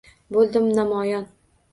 [0.35, 1.27] Bo’ldim namoyon.